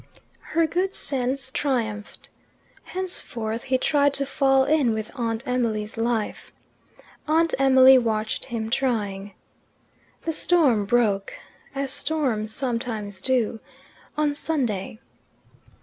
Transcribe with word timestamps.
Her 0.39 0.65
good 0.65 0.95
sense 0.95 1.51
triumphed. 1.51 2.31
Henceforth 2.85 3.65
he 3.65 3.77
tried 3.77 4.15
to 4.15 4.25
fall 4.25 4.63
in 4.63 4.95
with 4.95 5.11
Aunt 5.13 5.47
Emily's 5.47 5.95
life. 5.95 6.51
Aunt 7.27 7.53
Emily 7.59 7.99
watched 7.99 8.45
him 8.45 8.71
trying. 8.71 9.35
The 10.23 10.31
storm 10.31 10.85
broke, 10.85 11.35
as 11.75 11.91
storms 11.91 12.51
sometimes 12.51 13.21
do, 13.21 13.59
on 14.17 14.33
Sunday. 14.33 14.97